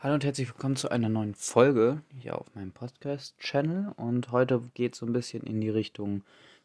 Hallo 0.00 0.14
und 0.14 0.22
herzlich 0.22 0.46
willkommen 0.46 0.76
zu 0.76 0.92
einer 0.92 1.08
neuen 1.08 1.34
Folge 1.34 2.02
hier 2.16 2.38
auf 2.38 2.54
meinem 2.54 2.70
Podcast-Channel. 2.70 3.94
Und 3.96 4.30
heute 4.30 4.62
geht 4.74 4.92
es 4.92 5.00
so 5.00 5.06
ein 5.06 5.12
bisschen 5.12 5.42
in 5.42 5.60
die 5.60 5.70
Richtung 5.70 6.22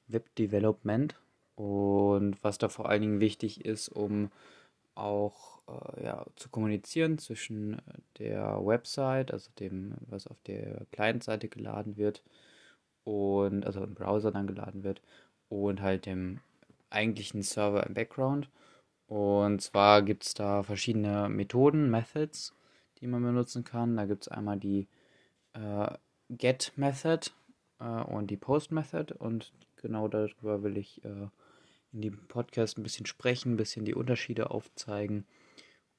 Web-Development 0.07 1.15
und 1.55 2.43
was 2.43 2.59
da 2.59 2.69
vor 2.69 2.89
allen 2.89 3.01
Dingen 3.01 3.19
wichtig 3.19 3.65
ist, 3.65 3.89
um 3.89 4.29
auch 4.93 5.63
äh, 5.67 6.03
ja, 6.05 6.27
zu 6.35 6.49
kommunizieren 6.49 7.17
zwischen 7.17 7.81
der 8.19 8.63
Website, 8.63 9.33
also 9.33 9.49
dem, 9.59 9.95
was 10.01 10.27
auf 10.27 10.39
der 10.45 10.85
Client-Seite 10.91 11.47
geladen 11.49 11.97
wird 11.97 12.21
und 13.03 13.65
also 13.65 13.83
im 13.83 13.95
Browser 13.95 14.29
dann 14.29 14.45
geladen 14.45 14.83
wird 14.83 15.01
und 15.49 15.81
halt 15.81 16.05
dem 16.05 16.39
eigentlichen 16.91 17.41
Server 17.41 17.83
im 17.87 17.95
Background. 17.95 18.47
Und 19.07 19.59
zwar 19.63 20.03
gibt 20.03 20.23
es 20.23 20.35
da 20.35 20.61
verschiedene 20.61 21.29
Methoden, 21.29 21.89
Methods 21.89 22.53
die 23.03 23.07
man 23.07 23.21
benutzen 23.21 23.65
kann. 23.65 23.97
Da 23.97 24.05
gibt 24.05 24.23
es 24.23 24.27
einmal 24.29 24.57
die 24.57 24.87
äh, 25.53 25.89
Get 26.29 26.71
Method 26.77 27.29
äh, 27.79 27.83
und 27.83 28.31
die 28.31 28.37
Post 28.37 28.71
Method 28.71 29.13
und 29.13 29.51
genau 29.75 30.07
darüber 30.07 30.63
will 30.63 30.77
ich 30.77 31.03
äh, 31.03 31.27
in 31.91 32.01
dem 32.01 32.27
Podcast 32.27 32.77
ein 32.77 32.83
bisschen 32.83 33.05
sprechen, 33.05 33.53
ein 33.53 33.57
bisschen 33.57 33.83
die 33.85 33.93
Unterschiede 33.93 34.49
aufzeigen 34.51 35.25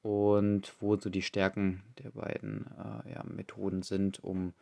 und 0.01 0.73
wo 0.81 0.97
so 0.97 1.09
die 1.11 1.21
Stärken 1.21 1.83
der 2.03 2.09
beiden 2.09 2.65
äh, 2.77 3.13
ja, 3.13 3.23
Methoden 3.23 3.83
sind, 3.83 4.23
um 4.23 4.53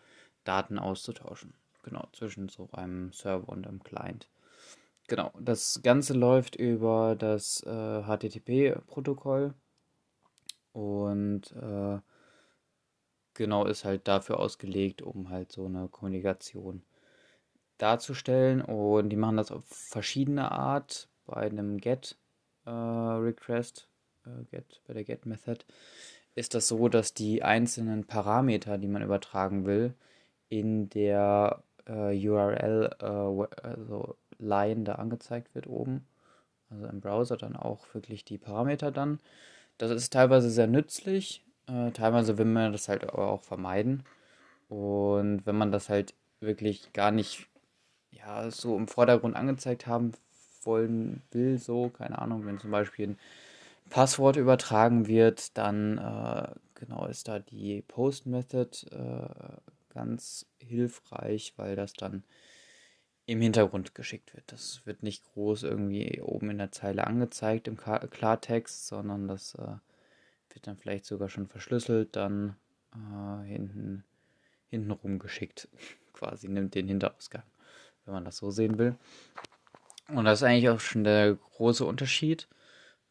Daten 0.43 0.77
auszutauschen. 0.77 1.53
Genau, 1.81 2.07
zwischen 2.11 2.49
so 2.49 2.69
einem 2.73 3.13
Server 3.13 3.49
und 3.49 3.65
einem 3.67 3.83
Client. 3.83 4.27
Genau, 5.07 5.31
das 5.39 5.81
Ganze 5.81 6.13
läuft 6.13 6.55
über 6.55 7.15
das 7.17 7.61
äh, 7.63 8.03
HTTP-Protokoll 8.03 9.53
und 10.73 11.51
äh, 11.53 11.99
genau 13.33 13.65
ist 13.65 13.85
halt 13.85 14.07
dafür 14.07 14.39
ausgelegt, 14.39 15.01
um 15.01 15.29
halt 15.29 15.51
so 15.51 15.65
eine 15.65 15.87
Kommunikation 15.87 16.83
darzustellen. 17.77 18.61
Und 18.61 19.09
die 19.09 19.15
machen 19.15 19.37
das 19.37 19.51
auf 19.51 19.65
verschiedene 19.65 20.51
Art. 20.51 21.09
Bei 21.25 21.37
einem 21.37 21.77
Get 21.77 22.17
äh, 22.65 22.69
Request, 22.69 23.87
äh, 24.25 24.43
Get, 24.51 24.81
bei 24.87 24.93
der 24.93 25.03
Get 25.03 25.25
Method, 25.25 25.63
ist 26.35 26.53
das 26.53 26.67
so, 26.67 26.89
dass 26.89 27.13
die 27.13 27.43
einzelnen 27.43 28.05
Parameter, 28.05 28.77
die 28.77 28.87
man 28.87 29.03
übertragen 29.03 29.65
will, 29.65 29.93
in 30.49 30.89
der 30.89 31.63
äh, 31.87 32.27
URL, 32.27 32.95
äh, 32.99 33.65
also 33.65 34.17
Line 34.39 34.83
da 34.83 34.95
angezeigt 34.95 35.53
wird 35.55 35.67
oben. 35.67 36.05
Also 36.69 36.87
im 36.87 37.01
Browser 37.01 37.37
dann 37.37 37.55
auch 37.55 37.85
wirklich 37.93 38.25
die 38.25 38.37
Parameter 38.37 38.91
dann. 38.91 39.19
Das 39.77 39.91
ist 39.91 40.13
teilweise 40.13 40.49
sehr 40.49 40.67
nützlich, 40.67 41.42
äh, 41.67 41.91
teilweise 41.91 42.37
will 42.37 42.45
man 42.45 42.71
das 42.71 42.89
halt 42.89 43.03
aber 43.03 43.27
auch 43.27 43.43
vermeiden. 43.43 44.03
Und 44.69 45.45
wenn 45.45 45.57
man 45.57 45.71
das 45.71 45.89
halt 45.89 46.13
wirklich 46.39 46.93
gar 46.93 47.11
nicht 47.11 47.47
ja, 48.11 48.49
so 48.51 48.77
im 48.77 48.87
Vordergrund 48.87 49.35
angezeigt 49.35 49.87
haben 49.87 50.13
wollen 50.63 51.21
will, 51.31 51.57
so, 51.57 51.89
keine 51.89 52.19
Ahnung, 52.19 52.45
wenn 52.45 52.59
zum 52.59 52.71
Beispiel 52.71 53.09
ein 53.09 53.19
Passwort 53.89 54.37
übertragen 54.37 55.07
wird, 55.07 55.57
dann 55.57 55.97
äh, 55.97 56.47
genau 56.75 57.05
ist 57.05 57.27
da 57.27 57.39
die 57.39 57.81
Post 57.81 58.25
Method 58.25 58.87
äh, 58.91 59.93
ganz 59.93 60.45
hilfreich, 60.59 61.53
weil 61.57 61.75
das 61.75 61.93
dann 61.93 62.23
im 63.25 63.41
Hintergrund 63.41 63.95
geschickt 63.95 64.33
wird. 64.33 64.51
Das 64.51 64.81
wird 64.85 65.03
nicht 65.03 65.23
groß 65.23 65.63
irgendwie 65.63 66.21
oben 66.21 66.49
in 66.49 66.57
der 66.57 66.71
Zeile 66.71 67.07
angezeigt 67.07 67.67
im 67.67 67.77
Klartext, 67.77 68.87
sondern 68.87 69.27
das 69.27 69.55
äh, 69.55 69.75
wird 70.53 70.67
dann 70.67 70.77
vielleicht 70.77 71.05
sogar 71.05 71.29
schon 71.29 71.47
verschlüsselt, 71.47 72.15
dann 72.15 72.55
äh, 72.93 73.45
hinten, 73.45 74.03
hinten 74.69 74.91
rumgeschickt. 74.91 75.67
Quasi 76.13 76.47
nimmt 76.47 76.75
den 76.75 76.87
Hinterausgang, 76.87 77.43
wenn 78.05 78.13
man 78.13 78.25
das 78.25 78.37
so 78.37 78.51
sehen 78.51 78.77
will. 78.77 78.95
Und 80.09 80.25
das 80.25 80.39
ist 80.39 80.43
eigentlich 80.43 80.69
auch 80.69 80.79
schon 80.79 81.03
der 81.03 81.33
große 81.35 81.85
Unterschied 81.85 82.47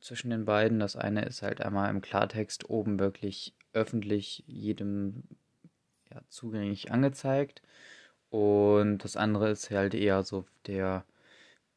zwischen 0.01 0.31
den 0.31 0.45
beiden. 0.45 0.79
Das 0.79 0.97
eine 0.97 1.25
ist 1.25 1.43
halt 1.43 1.61
einmal 1.61 1.91
im 1.91 2.01
Klartext 2.01 2.69
oben 2.69 2.99
wirklich 2.99 3.55
öffentlich 3.73 4.45
jedem 4.47 5.25
ja, 6.11 6.21
zugänglich 6.29 6.93
angezeigt. 6.93 7.63
Und 8.31 8.99
das 8.99 9.17
andere 9.17 9.51
ist 9.51 9.71
halt 9.71 9.95
eher 9.95 10.23
so 10.23 10.47
der 10.67 11.05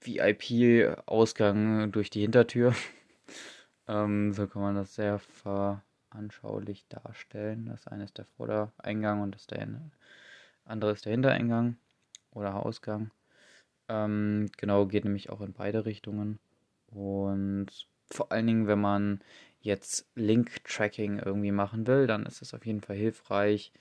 VIP-Ausgang 0.01 1.91
durch 1.91 2.09
die 2.09 2.21
Hintertür. 2.21 2.75
Ähm, 3.87 4.33
so 4.33 4.47
kann 4.47 4.61
man 4.61 4.75
das 4.75 4.95
sehr 4.95 5.19
veranschaulich 5.19 6.87
darstellen. 6.87 7.67
Das 7.67 7.87
eine 7.87 8.05
ist 8.05 8.17
der 8.17 8.25
Vordereingang 8.25 9.21
und 9.21 9.35
das 9.35 9.47
der 9.47 9.67
andere 10.65 10.91
ist 10.91 11.05
der 11.05 11.11
Hintereingang 11.11 11.77
oder 12.31 12.55
Ausgang. 12.55 13.11
Ähm, 13.87 14.49
genau, 14.57 14.87
geht 14.87 15.05
nämlich 15.05 15.29
auch 15.29 15.41
in 15.41 15.53
beide 15.53 15.85
Richtungen. 15.85 16.39
Und 16.87 17.67
vor 18.11 18.31
allen 18.31 18.47
Dingen, 18.47 18.67
wenn 18.67 18.81
man 18.81 19.21
jetzt 19.61 20.07
Link-Tracking 20.15 21.19
irgendwie 21.19 21.51
machen 21.51 21.87
will, 21.87 22.07
dann 22.07 22.25
ist 22.25 22.41
es 22.41 22.53
auf 22.53 22.65
jeden 22.65 22.81
Fall 22.81 22.95
hilfreich, 22.95 23.71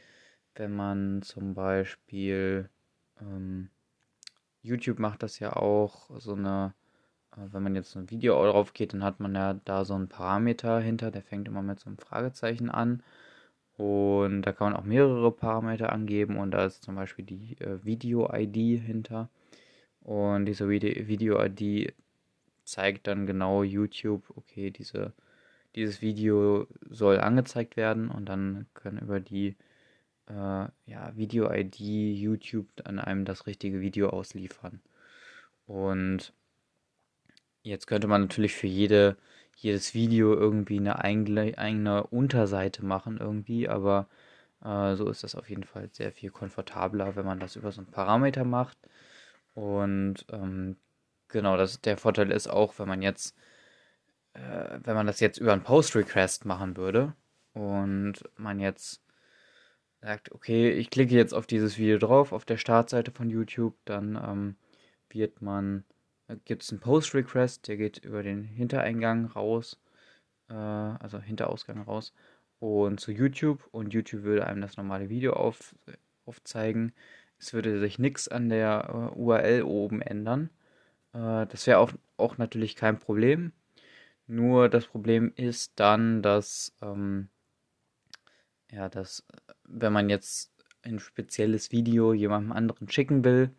wenn 0.55 0.75
man 0.75 1.23
zum 1.23 1.55
Beispiel 1.55 2.69
ähm, 3.21 3.71
YouTube 4.63 4.99
macht 4.99 5.23
das 5.23 5.39
ja 5.39 5.55
auch, 5.55 6.11
so 6.19 6.35
eine 6.35 6.75
wenn 7.37 7.63
man 7.63 7.75
jetzt 7.75 7.97
ein 7.97 8.11
Video 8.11 8.35
drauf 8.47 8.73
geht, 8.73 8.93
dann 8.93 9.05
hat 9.05 9.21
man 9.21 9.35
ja 9.35 9.55
da 9.65 9.85
so 9.85 9.95
einen 9.95 10.09
Parameter 10.09 10.81
hinter, 10.81 11.11
der 11.11 11.23
fängt 11.23 11.49
immer 11.49 11.63
mit 11.63 11.81
so 11.81 11.87
einem 11.87 11.99
Fragezeichen 11.99 12.71
an. 12.71 13.03
Und 13.77 14.43
da 14.43 14.53
kann 14.53 14.73
man 14.73 14.81
auch 14.81 14.85
mehrere 14.85 15.33
Parameter 15.33 15.93
angeben 15.93 16.37
und 16.37 16.53
da 16.53 16.65
ist 16.65 16.85
zum 16.85 16.95
Beispiel 16.95 17.25
die 17.25 17.57
äh, 17.61 17.85
Video-ID 17.85 18.81
hinter. 18.81 19.29
Und 20.01 20.47
diese 20.47 20.69
Video-ID 20.69 21.93
zeigt 22.65 23.07
dann 23.07 23.27
genau 23.27 23.63
YouTube, 23.63 24.23
okay, 24.37 24.71
diese, 24.71 25.13
dieses 25.75 26.03
Video 26.03 26.69
soll 26.89 27.19
angezeigt 27.19 27.77
werden 27.77 28.11
und 28.11 28.29
dann 28.29 28.67
können 28.75 28.99
über 28.99 29.19
die 29.19 29.57
äh, 30.29 30.33
ja, 30.87 31.13
Video-ID 31.17 31.81
YouTube 31.81 32.69
an 32.85 33.01
einem 33.01 33.25
das 33.25 33.47
richtige 33.47 33.81
Video 33.81 34.11
ausliefern. 34.11 34.81
Und 35.67 36.33
Jetzt 37.65 37.87
könnte 37.87 38.07
man 38.09 38.21
natürlich 38.23 38.55
für 38.55 38.67
jede, 38.67 39.17
jedes 39.57 39.95
Video 39.95 40.35
irgendwie 40.35 40.79
eine 40.79 40.99
eigene, 41.03 42.07
Unterseite 42.09 42.85
machen 42.85 43.17
irgendwie, 43.19 43.69
aber 43.71 44.07
äh, 44.63 44.95
so 44.97 45.09
ist 45.09 45.25
das 45.25 45.35
auf 45.35 45.49
jeden 45.49 45.65
Fall 45.65 45.89
sehr 45.93 46.13
viel 46.13 46.31
komfortabler, 46.31 47.17
wenn 47.17 47.25
man 47.25 47.41
das 47.41 47.57
über 47.57 47.73
so 47.73 47.81
einen 47.81 47.91
Parameter 47.91 48.45
macht. 48.45 48.77
Und 49.55 50.27
ähm, 50.31 50.77
genau, 51.29 51.57
das, 51.57 51.81
der 51.81 51.97
Vorteil 51.97 52.31
ist 52.33 52.49
auch, 52.49 52.79
wenn 52.79 52.89
man 52.89 53.01
jetzt, 53.01 53.35
äh, 54.35 54.79
wenn 54.85 54.95
man 54.95 55.07
das 55.07 55.21
jetzt 55.21 55.39
über 55.39 55.55
einen 55.55 55.63
Post-Request 55.63 56.45
machen 56.45 56.77
würde 56.77 57.15
und 57.55 58.17
man 58.37 58.61
jetzt 58.61 59.03
sagt, 60.03 60.33
okay, 60.33 60.71
ich 60.71 60.91
klicke 60.91 61.15
jetzt 61.15 61.33
auf 61.33 61.47
dieses 61.47 61.79
Video 61.79 61.97
drauf, 61.97 62.33
auf 62.33 62.45
der 62.45 62.59
Startseite 62.59 63.11
von 63.11 63.31
YouTube, 63.31 63.75
dann 63.87 64.17
ähm, 64.23 64.57
wird 65.09 65.41
man 65.41 65.85
gibt 66.45 66.63
es 66.63 66.71
einen 66.71 66.81
Post-Request, 66.81 67.69
der 67.69 67.77
geht 67.77 67.99
über 67.99 68.23
den 68.23 68.45
Hintereingang 68.45 69.27
raus, 69.27 69.81
äh, 70.49 70.55
also 70.55 71.19
Hinterausgang 71.19 71.83
raus 71.83 72.13
und 72.59 73.01
zu 73.01 73.13
YouTube 73.13 73.69
und 73.73 73.93
YouTube 73.93 74.23
würde 74.23 74.47
einem 74.47 74.63
das 74.63 74.77
normale 74.77 75.09
Video 75.09 75.35
auf, 75.35 75.75
aufzeigen. 76.25 76.93
Es 77.39 77.53
würde 77.53 77.79
sich 77.79 77.99
nichts 77.99 78.29
an 78.29 78.49
der 78.49 79.13
äh, 79.15 79.19
URL 79.19 79.63
oben 79.65 80.01
ändern. 80.01 80.51
Äh, 81.13 81.47
das 81.47 81.67
wäre 81.67 81.79
auch, 81.79 81.93
auch 82.17 82.39
natürlich 82.39 82.77
kein 82.77 82.99
Problem. 82.99 83.53
Nur 84.27 84.71
das 84.71 84.87
Problem 84.87 85.33
ist 85.37 85.73
dann, 85.77 86.23
dass, 86.23 86.75
ähm, 86.81 87.29
ja, 88.71 88.89
dass, 88.89 89.27
wenn 89.65 89.93
man 89.93 90.09
jetzt 90.09 90.53
ein 90.83 90.99
spezielles 90.99 91.73
Video 91.73 92.15
jemandem 92.15 92.53
anderen 92.53 92.89
schicken 92.89 93.25
will, 93.25 93.51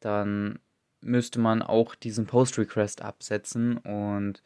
dann 0.00 0.58
müsste 1.02 1.40
man 1.40 1.62
auch 1.62 1.94
diesen 1.94 2.26
Post-Request 2.26 3.02
absetzen 3.02 3.78
und 3.78 4.42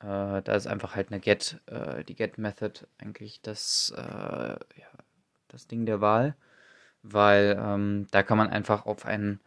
äh, 0.00 0.42
da 0.42 0.54
ist 0.54 0.66
einfach 0.66 0.96
halt 0.96 1.10
eine 1.10 1.20
Get, 1.20 1.60
äh, 1.66 2.04
die 2.04 2.14
Get-Method 2.14 2.86
eigentlich 2.98 3.40
das, 3.42 3.92
äh, 3.96 4.00
ja, 4.00 4.58
das 5.48 5.66
Ding 5.66 5.86
der 5.86 6.00
Wahl, 6.00 6.36
weil 7.02 7.58
ähm, 7.60 8.06
da 8.10 8.22
kann 8.22 8.38
man 8.38 8.48
einfach 8.50 8.86
auf 8.86 9.06
einen 9.06 9.40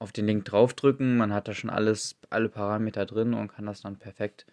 auf 0.00 0.12
den 0.12 0.26
Link 0.26 0.44
draufdrücken, 0.44 1.16
man 1.16 1.32
hat 1.32 1.48
da 1.48 1.54
schon 1.54 1.70
alles, 1.70 2.16
alle 2.28 2.48
Parameter 2.48 3.06
drin 3.06 3.32
und 3.32 3.48
kann 3.48 3.66
das 3.66 3.82
dann 3.82 3.96
perfekt 3.98 4.44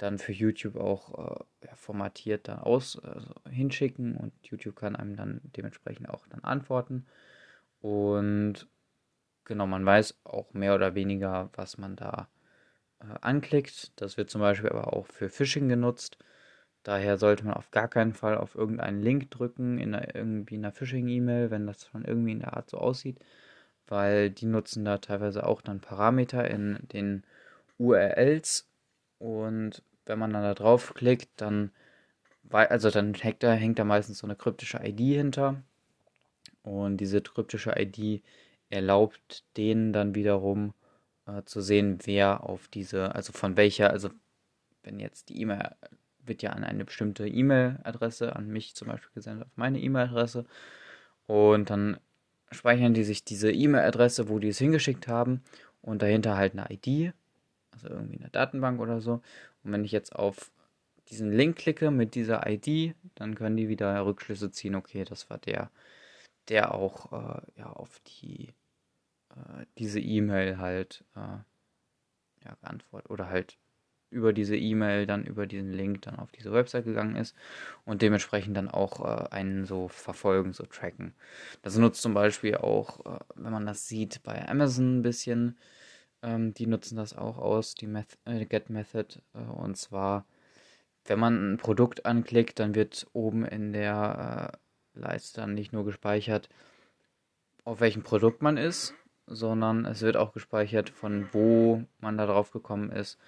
dann 0.00 0.18
für 0.18 0.32
YouTube 0.32 0.76
auch 0.76 1.18
äh, 1.18 1.66
ja, 1.66 1.74
formatiert 1.76 2.48
dann 2.48 2.60
aus 2.60 2.98
also 2.98 3.34
hinschicken 3.48 4.16
und 4.16 4.32
YouTube 4.42 4.76
kann 4.76 4.96
einem 4.96 5.16
dann 5.16 5.40
dementsprechend 5.56 6.08
auch 6.08 6.26
dann 6.28 6.42
antworten. 6.42 7.06
Und 7.80 8.66
Genau, 9.50 9.66
man 9.66 9.84
weiß 9.84 10.20
auch 10.22 10.52
mehr 10.54 10.76
oder 10.76 10.94
weniger, 10.94 11.50
was 11.54 11.76
man 11.76 11.96
da 11.96 12.28
äh, 13.00 13.06
anklickt. 13.20 13.90
Das 14.00 14.16
wird 14.16 14.30
zum 14.30 14.40
Beispiel 14.40 14.70
aber 14.70 14.92
auch 14.92 15.06
für 15.08 15.28
Phishing 15.28 15.68
genutzt. 15.68 16.18
Daher 16.84 17.18
sollte 17.18 17.44
man 17.44 17.54
auf 17.54 17.72
gar 17.72 17.88
keinen 17.88 18.14
Fall 18.14 18.38
auf 18.38 18.54
irgendeinen 18.54 19.02
Link 19.02 19.28
drücken 19.32 19.78
in 19.78 19.92
einer, 19.94 20.14
irgendwie 20.14 20.54
einer 20.56 20.70
Phishing-E-Mail, 20.70 21.50
wenn 21.50 21.66
das 21.66 21.88
schon 21.88 22.04
irgendwie 22.04 22.30
in 22.32 22.40
der 22.40 22.56
Art 22.56 22.70
so 22.70 22.78
aussieht, 22.78 23.18
weil 23.88 24.30
die 24.30 24.46
nutzen 24.46 24.84
da 24.84 24.98
teilweise 24.98 25.44
auch 25.46 25.62
dann 25.62 25.80
Parameter 25.80 26.48
in 26.48 26.78
den 26.92 27.24
URLs 27.78 28.68
und 29.18 29.82
wenn 30.06 30.18
man 30.20 30.32
dann 30.32 30.44
da 30.44 30.54
draufklickt, 30.54 31.28
dann 31.38 31.72
also 32.50 32.90
dann 32.90 33.14
hängt 33.14 33.42
da, 33.42 33.52
hängt 33.52 33.78
da 33.80 33.84
meistens 33.84 34.18
so 34.18 34.26
eine 34.28 34.36
kryptische 34.36 34.78
ID 34.84 35.00
hinter 35.00 35.62
und 36.62 36.98
diese 36.98 37.20
kryptische 37.20 37.74
ID 37.76 38.22
erlaubt 38.70 39.44
denen 39.56 39.92
dann 39.92 40.14
wiederum 40.14 40.74
äh, 41.26 41.42
zu 41.44 41.60
sehen, 41.60 41.98
wer 42.04 42.44
auf 42.44 42.68
diese, 42.68 43.14
also 43.14 43.32
von 43.32 43.56
welcher, 43.56 43.90
also 43.90 44.10
wenn 44.82 45.00
jetzt 45.00 45.28
die 45.28 45.40
E-Mail 45.40 45.70
wird 46.24 46.42
ja 46.42 46.50
an 46.50 46.64
eine 46.64 46.84
bestimmte 46.84 47.26
E-Mail-Adresse, 47.26 48.36
an 48.36 48.48
mich 48.48 48.74
zum 48.74 48.88
Beispiel 48.88 49.10
gesendet, 49.14 49.46
auf 49.46 49.56
meine 49.56 49.80
E-Mail-Adresse. 49.80 50.46
Und 51.26 51.70
dann 51.70 51.98
speichern 52.50 52.94
die 52.94 53.04
sich 53.04 53.24
diese 53.24 53.50
E-Mail-Adresse, 53.50 54.28
wo 54.28 54.38
die 54.38 54.48
es 54.48 54.58
hingeschickt 54.58 55.08
haben, 55.08 55.42
und 55.82 56.02
dahinter 56.02 56.36
halt 56.36 56.52
eine 56.52 56.66
ID, 56.70 57.14
also 57.72 57.88
irgendwie 57.88 58.18
eine 58.18 58.28
Datenbank 58.30 58.80
oder 58.80 59.00
so. 59.00 59.22
Und 59.64 59.72
wenn 59.72 59.84
ich 59.84 59.92
jetzt 59.92 60.14
auf 60.14 60.52
diesen 61.08 61.32
Link 61.32 61.56
klicke 61.56 61.90
mit 61.90 62.14
dieser 62.14 62.46
ID, 62.46 62.94
dann 63.14 63.34
können 63.34 63.56
die 63.56 63.68
wieder 63.68 64.04
Rückschlüsse 64.04 64.50
ziehen, 64.50 64.74
okay, 64.74 65.04
das 65.04 65.30
war 65.30 65.38
der, 65.38 65.70
der 66.48 66.74
auch 66.74 67.12
äh, 67.12 67.40
ja, 67.56 67.66
auf 67.72 68.00
die 68.00 68.52
äh, 69.30 69.66
diese 69.78 70.00
E-Mail 70.00 70.58
halt 70.58 71.04
äh, 71.14 71.38
ja, 72.44 72.56
geantwortet 72.60 73.10
oder 73.10 73.28
halt 73.28 73.58
über 74.10 74.32
diese 74.32 74.56
E-Mail 74.56 75.06
dann 75.06 75.24
über 75.24 75.46
diesen 75.46 75.72
Link 75.72 76.02
dann 76.02 76.18
auf 76.18 76.32
diese 76.32 76.52
Website 76.52 76.84
gegangen 76.84 77.16
ist 77.16 77.34
und 77.84 78.02
dementsprechend 78.02 78.56
dann 78.56 78.68
auch 78.68 79.00
äh, 79.04 79.28
einen 79.30 79.64
so 79.64 79.88
verfolgen, 79.88 80.52
so 80.52 80.64
tracken. 80.64 81.14
Das 81.62 81.76
nutzt 81.76 82.02
zum 82.02 82.12
Beispiel 82.14 82.56
auch, 82.56 83.06
äh, 83.06 83.18
wenn 83.36 83.52
man 83.52 83.66
das 83.66 83.86
sieht, 83.86 84.22
bei 84.22 84.48
Amazon 84.48 84.98
ein 84.98 85.02
bisschen. 85.02 85.58
Ähm, 86.22 86.52
die 86.54 86.66
nutzen 86.66 86.96
das 86.96 87.16
auch 87.16 87.38
aus, 87.38 87.74
die 87.74 87.86
Meth 87.86 88.18
äh, 88.24 88.44
Get 88.44 88.68
Method. 88.68 89.20
Äh, 89.34 89.38
und 89.38 89.76
zwar, 89.76 90.26
wenn 91.06 91.18
man 91.18 91.54
ein 91.54 91.56
Produkt 91.56 92.04
anklickt, 92.04 92.58
dann 92.58 92.74
wird 92.74 93.06
oben 93.12 93.44
in 93.44 93.72
der 93.72 94.52
äh, 94.52 95.00
Leiste 95.00 95.40
dann 95.40 95.54
nicht 95.54 95.72
nur 95.72 95.84
gespeichert, 95.84 96.48
auf 97.64 97.80
welchem 97.80 98.02
Produkt 98.02 98.42
man 98.42 98.56
ist, 98.56 98.94
sondern 99.30 99.86
es 99.86 100.02
wird 100.02 100.16
auch 100.16 100.32
gespeichert, 100.32 100.90
von 100.90 101.28
wo 101.32 101.84
man 102.00 102.18
da 102.18 102.26
drauf 102.26 102.50
gekommen 102.50 102.90
ist. 102.90 103.18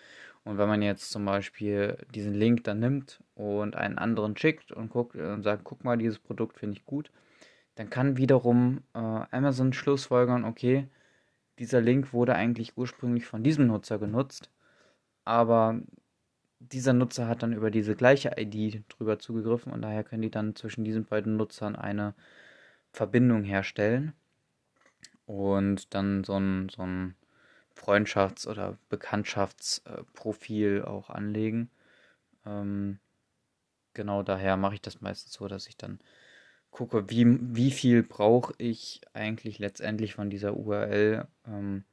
Und 0.45 0.59
wenn 0.59 0.69
man 0.69 0.83
jetzt 0.83 1.11
zum 1.11 1.25
Beispiel 1.25 1.97
diesen 2.15 2.35
Link 2.35 2.65
dann 2.65 2.81
nimmt 2.81 3.23
und 3.37 3.77
einen 3.77 3.99
anderen 3.99 4.37
schickt 4.37 4.73
und 4.73 4.91
guckt 4.91 5.15
und 5.15 5.45
sagt, 5.45 5.63
guck 5.65 5.85
mal, 5.85 5.97
dieses 5.97 6.19
Produkt 6.19 6.59
finde 6.59 6.77
ich 6.77 6.85
gut, 6.85 7.11
dann 7.77 7.91
kann 7.91 8.17
wiederum 8.17 8.83
äh, 8.95 8.99
Amazon 8.99 9.73
schlussfolgern, 9.73 10.45
okay, 10.45 10.89
dieser 11.59 11.81
Link 11.81 12.13
wurde 12.13 12.35
eigentlich 12.35 12.77
ursprünglich 12.77 13.25
von 13.25 13.45
diesem 13.45 13.69
Nutzer 13.69 13.99
genutzt, 13.99 14.51
aber 15.25 15.81
dieser 16.59 16.93
Nutzer 16.93 17.29
hat 17.29 17.43
dann 17.43 17.53
über 17.53 17.71
diese 17.71 17.95
gleiche 17.95 18.33
ID 18.37 18.85
drüber 18.89 19.19
zugegriffen 19.19 19.73
und 19.73 19.83
daher 19.83 20.05
können 20.05 20.23
die 20.23 20.31
dann 20.31 20.57
zwischen 20.57 20.85
diesen 20.85 21.05
beiden 21.05 21.37
Nutzern 21.37 21.77
eine 21.77 22.15
Verbindung 22.93 23.43
herstellen 23.45 24.13
und 25.27 25.95
dann 25.95 26.25
so 26.25 26.39
ein, 26.39 26.69
so 26.69 26.83
ein 26.83 27.15
Freundschafts- 27.77 28.47
oder 28.47 28.79
Bekanntschaftsprofil 28.89 30.85
auch 30.85 31.11
anlegen. 31.11 31.71
Ähm, 32.45 32.99
genau 33.95 34.23
daher 34.23 34.57
mache 34.57 34.75
ich 34.75 34.83
das 34.83 35.01
meistens 35.01 35.35
so, 35.35 35.49
dass 35.49 35.67
ich 35.67 35.77
dann 35.77 36.01
gucke, 36.71 37.11
wie, 37.11 37.27
wie 37.55 37.71
viel 37.71 38.03
brauche 38.03 38.55
ich 38.59 39.01
eigentlich 39.13 39.59
letztendlich 39.59 40.15
von 40.15 40.31
dieser 40.31 40.57
URL, 40.57 41.27
ähm, 41.47 41.85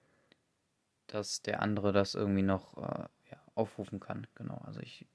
dass 1.08 1.42
der 1.42 1.62
andere 1.62 1.92
das 1.92 2.16
irgendwie 2.16 2.44
noch 2.44 2.78
äh, 2.78 3.08
ja, 3.32 3.42
aufrufen 3.56 4.00
kann. 4.00 4.28
Genau, 4.36 4.62
also 4.66 4.80
ich 4.80 5.06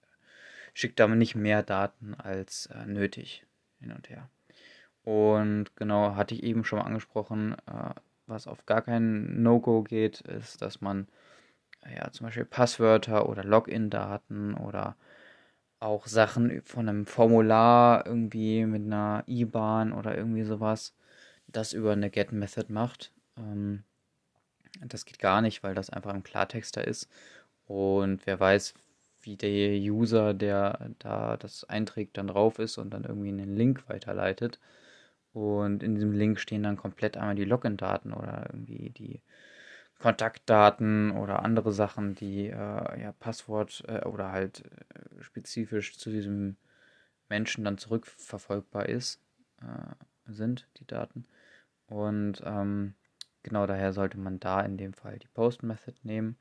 schicke 0.74 0.94
damit 0.94 1.18
nicht 1.18 1.34
mehr 1.34 1.62
Daten 1.62 2.14
als 2.14 2.66
äh, 2.66 2.84
nötig 2.86 3.46
hin 3.80 3.92
und 3.92 4.10
her. 4.10 4.28
Und 5.04 5.76
genau, 5.76 6.16
hatte 6.16 6.34
ich 6.34 6.42
eben 6.42 6.64
schon 6.64 6.78
mal 6.78 6.86
angesprochen, 6.86 7.56
äh, 7.66 7.90
was 8.26 8.46
auf 8.46 8.64
gar 8.66 8.82
kein 8.82 9.42
No-Go 9.42 9.82
geht, 9.82 10.22
ist, 10.22 10.62
dass 10.62 10.80
man 10.80 11.08
ja 11.94 12.10
zum 12.10 12.26
Beispiel 12.26 12.46
Passwörter 12.46 13.28
oder 13.28 13.44
Login-Daten 13.44 14.54
oder 14.54 14.96
auch 15.80 16.06
Sachen 16.06 16.62
von 16.62 16.88
einem 16.88 17.06
Formular 17.06 18.06
irgendwie 18.06 18.64
mit 18.64 18.84
einer 18.86 19.24
IBAN 19.26 19.92
oder 19.92 20.16
irgendwie 20.16 20.44
sowas, 20.44 20.94
das 21.46 21.74
über 21.74 21.92
eine 21.92 22.10
Get-Method 22.10 22.72
macht. 22.72 23.12
Ähm, 23.36 23.84
das 24.80 25.04
geht 25.04 25.18
gar 25.18 25.42
nicht, 25.42 25.62
weil 25.62 25.74
das 25.74 25.90
einfach 25.90 26.14
im 26.14 26.22
Klartexter 26.22 26.86
ist. 26.86 27.08
Und 27.66 28.26
wer 28.26 28.40
weiß, 28.40 28.74
wie 29.20 29.36
der 29.36 29.78
User, 29.78 30.34
der 30.34 30.90
da 30.98 31.36
das 31.36 31.64
einträgt, 31.64 32.16
dann 32.16 32.28
drauf 32.28 32.58
ist 32.58 32.78
und 32.78 32.90
dann 32.90 33.04
irgendwie 33.04 33.28
einen 33.28 33.56
Link 33.56 33.88
weiterleitet. 33.88 34.58
Und 35.34 35.82
in 35.82 35.96
diesem 35.96 36.12
Link 36.12 36.38
stehen 36.38 36.62
dann 36.62 36.76
komplett 36.76 37.16
einmal 37.16 37.34
die 37.34 37.44
Login-Daten 37.44 38.12
oder 38.12 38.46
irgendwie 38.50 38.90
die 38.90 39.20
Kontaktdaten 39.98 41.10
oder 41.10 41.42
andere 41.42 41.72
Sachen, 41.72 42.14
die 42.14 42.46
äh, 42.46 43.00
ja 43.00 43.12
Passwort 43.18 43.82
äh, 43.88 44.04
oder 44.04 44.30
halt 44.30 44.64
äh, 44.64 45.22
spezifisch 45.22 45.98
zu 45.98 46.10
diesem 46.10 46.56
Menschen 47.28 47.64
dann 47.64 47.78
zurückverfolgbar 47.78 48.88
ist, 48.88 49.20
äh, 49.60 50.32
sind 50.32 50.68
die 50.78 50.86
Daten. 50.86 51.26
Und 51.86 52.40
ähm, 52.44 52.94
genau 53.42 53.66
daher 53.66 53.92
sollte 53.92 54.18
man 54.18 54.38
da 54.38 54.60
in 54.60 54.76
dem 54.76 54.92
Fall 54.92 55.18
die 55.18 55.28
Post-Method 55.28 55.96
nehmen, 56.04 56.36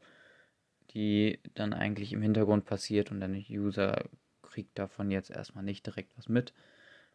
die 0.91 1.39
dann 1.55 1.73
eigentlich 1.73 2.13
im 2.13 2.21
Hintergrund 2.21 2.65
passiert 2.65 3.11
und 3.11 3.21
der 3.21 3.29
User 3.49 4.03
kriegt 4.43 4.77
davon 4.77 5.09
jetzt 5.09 5.31
erstmal 5.31 5.63
nicht 5.63 5.85
direkt 5.85 6.15
was 6.17 6.29
mit. 6.29 6.53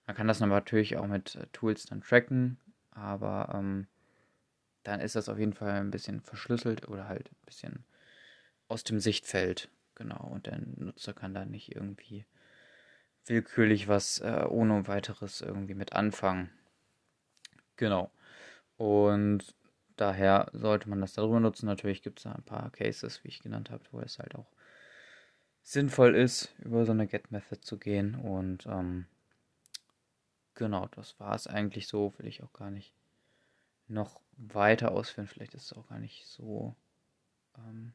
Man 0.08 0.16
kann 0.16 0.26
das 0.26 0.40
natürlich 0.40 0.96
auch 0.96 1.06
mit 1.06 1.34
äh, 1.34 1.46
Tools 1.52 1.84
dann 1.84 2.00
tracken, 2.00 2.56
aber 2.92 3.52
ähm, 3.54 3.86
dann 4.82 5.00
ist 5.00 5.16
das 5.16 5.28
auf 5.28 5.38
jeden 5.38 5.52
Fall 5.52 5.72
ein 5.72 5.90
bisschen 5.90 6.22
verschlüsselt 6.22 6.88
oder 6.88 7.08
halt 7.08 7.30
ein 7.30 7.44
bisschen 7.44 7.84
aus 8.68 8.84
dem 8.84 9.00
Sichtfeld. 9.00 9.68
Genau, 9.96 10.26
und 10.28 10.46
der 10.46 10.60
Nutzer 10.60 11.12
kann 11.12 11.34
da 11.34 11.44
nicht 11.44 11.76
irgendwie 11.76 12.24
willkürlich 13.26 13.86
was 13.86 14.20
äh, 14.20 14.46
ohne 14.48 14.88
weiteres 14.88 15.42
irgendwie 15.42 15.74
mit 15.74 15.92
anfangen. 15.92 16.48
Genau. 17.76 18.10
Und 18.78 19.54
daher 19.96 20.48
sollte 20.54 20.88
man 20.88 21.02
das 21.02 21.12
darüber 21.12 21.38
nutzen. 21.38 21.66
Natürlich 21.66 22.00
gibt 22.00 22.20
es 22.20 22.22
da 22.22 22.32
ein 22.32 22.44
paar 22.44 22.70
Cases, 22.70 23.22
wie 23.24 23.28
ich 23.28 23.42
genannt 23.42 23.68
habe, 23.70 23.84
wo 23.92 24.00
es 24.00 24.18
halt 24.18 24.36
auch 24.36 24.50
sinnvoll 25.60 26.14
ist, 26.14 26.54
über 26.60 26.86
so 26.86 26.92
eine 26.92 27.06
Get-Method 27.06 27.60
zu 27.60 27.76
gehen. 27.76 28.14
Und 28.14 28.64
ähm, 28.64 29.04
Genau, 30.58 30.88
das 30.88 31.20
war 31.20 31.36
es 31.36 31.46
eigentlich 31.46 31.86
so. 31.86 32.12
Will 32.18 32.26
ich 32.26 32.42
auch 32.42 32.52
gar 32.52 32.72
nicht 32.72 32.92
noch 33.86 34.20
weiter 34.36 34.90
ausführen. 34.90 35.28
Vielleicht 35.28 35.54
ist 35.54 35.66
es 35.66 35.72
auch 35.72 35.88
gar 35.88 36.00
nicht 36.00 36.26
so. 36.26 36.74
Ähm, 37.56 37.92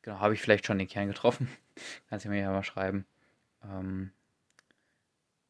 genau, 0.00 0.20
habe 0.20 0.34
ich 0.34 0.40
vielleicht 0.40 0.64
schon 0.64 0.78
den 0.78 0.86
Kern 0.86 1.08
getroffen. 1.08 1.48
Kannst 2.08 2.24
du 2.24 2.28
mir 2.28 2.38
ja 2.40 2.52
mal 2.52 2.62
schreiben. 2.62 3.04
Ähm, 3.64 4.12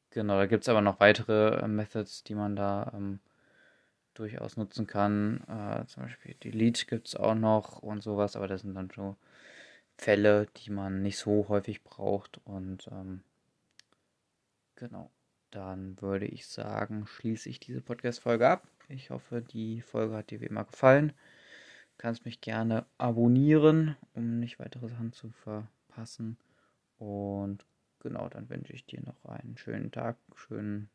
genau, 0.08 0.38
da 0.38 0.46
gibt 0.46 0.64
es 0.64 0.70
aber 0.70 0.80
noch 0.80 1.00
weitere 1.00 1.58
äh, 1.58 1.68
Methods, 1.68 2.24
die 2.24 2.34
man 2.34 2.56
da 2.56 2.92
ähm, 2.94 3.20
durchaus 4.14 4.56
nutzen 4.56 4.86
kann. 4.86 5.42
Äh, 5.46 5.86
zum 5.86 6.04
Beispiel 6.04 6.34
Delete 6.42 6.86
gibt 6.86 7.08
es 7.08 7.14
auch 7.14 7.34
noch 7.34 7.80
und 7.80 8.02
sowas, 8.02 8.36
aber 8.36 8.48
das 8.48 8.62
sind 8.62 8.74
dann 8.74 8.88
so 8.88 9.18
Fälle, 9.98 10.46
die 10.56 10.70
man 10.70 11.02
nicht 11.02 11.18
so 11.18 11.46
häufig 11.50 11.84
braucht 11.84 12.40
und 12.46 12.88
ähm, 12.90 13.22
genau 14.76 15.10
dann 15.54 16.00
würde 16.00 16.26
ich 16.26 16.46
sagen, 16.46 17.06
schließe 17.06 17.48
ich 17.48 17.60
diese 17.60 17.80
Podcast-Folge 17.80 18.48
ab. 18.48 18.66
Ich 18.88 19.10
hoffe, 19.10 19.40
die 19.40 19.80
Folge 19.80 20.16
hat 20.16 20.30
dir 20.30 20.40
wie 20.40 20.46
immer 20.46 20.64
gefallen. 20.64 21.08
Du 21.08 21.98
kannst 21.98 22.24
mich 22.24 22.40
gerne 22.40 22.86
abonnieren, 22.98 23.96
um 24.14 24.40
nicht 24.40 24.58
weitere 24.58 24.88
Sachen 24.88 25.12
zu 25.12 25.30
verpassen. 25.30 26.36
Und 26.98 27.64
genau, 28.00 28.28
dann 28.28 28.48
wünsche 28.50 28.72
ich 28.72 28.84
dir 28.84 29.00
noch 29.02 29.24
einen 29.24 29.56
schönen 29.56 29.92
Tag, 29.92 30.16
schönen 30.34 30.90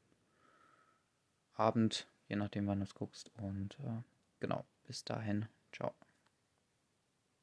Abend, 1.54 2.08
je 2.28 2.36
nachdem, 2.36 2.68
wann 2.68 2.80
du 2.80 2.84
es 2.84 2.96
guckst. 2.96 3.32
Und 3.38 3.78
äh, 3.80 4.02
genau, 4.40 4.66
bis 4.86 5.06
dahin, 5.06 5.46
ciao. 5.72 5.94